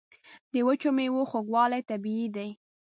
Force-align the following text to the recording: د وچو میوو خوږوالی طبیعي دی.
د 0.53 0.55
وچو 0.67 0.89
میوو 0.97 1.29
خوږوالی 1.29 1.81
طبیعي 1.89 2.27
دی. 2.35 2.49